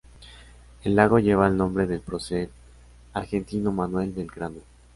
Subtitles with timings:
[0.83, 2.49] El lago lleva el nombre del prócer
[3.13, 4.61] argentino Manuel Belgrano.